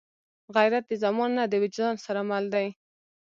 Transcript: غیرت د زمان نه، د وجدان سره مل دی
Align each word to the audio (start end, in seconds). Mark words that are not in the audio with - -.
غیرت 0.55 0.83
د 0.87 0.91
زمان 1.03 1.29
نه، 1.37 1.43
د 1.49 1.53
وجدان 1.63 1.95
سره 2.05 2.21
مل 2.29 2.45
دی 2.53 2.67